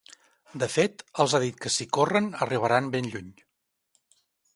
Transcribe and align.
De 0.61 0.67
fet, 0.75 1.03
els 1.23 1.35
ha 1.35 1.41
dit 1.43 1.59
que 1.65 1.71
si 1.75 1.87
corren 1.97 2.31
arribaran 2.47 2.89
ben 2.97 3.11
lluny. 3.13 3.29